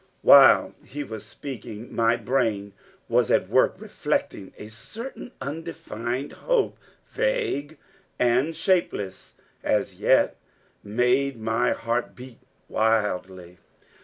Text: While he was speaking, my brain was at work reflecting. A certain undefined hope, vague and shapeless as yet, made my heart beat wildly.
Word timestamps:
While 0.23 0.73
he 0.83 1.03
was 1.03 1.23
speaking, 1.27 1.93
my 1.95 2.17
brain 2.17 2.73
was 3.07 3.29
at 3.29 3.49
work 3.49 3.75
reflecting. 3.77 4.51
A 4.57 4.67
certain 4.69 5.31
undefined 5.39 6.31
hope, 6.31 6.79
vague 7.11 7.77
and 8.17 8.55
shapeless 8.55 9.35
as 9.61 9.99
yet, 9.99 10.37
made 10.83 11.39
my 11.39 11.73
heart 11.73 12.15
beat 12.15 12.39
wildly. 12.67 13.59